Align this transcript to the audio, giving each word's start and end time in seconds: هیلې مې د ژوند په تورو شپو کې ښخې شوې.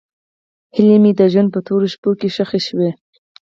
هیلې 0.75 0.97
مې 1.03 1.11
د 1.19 1.21
ژوند 1.31 1.49
په 1.53 1.59
تورو 1.67 1.87
شپو 1.93 2.11
کې 2.19 2.27
ښخې 2.35 2.59
شوې. 2.67 2.89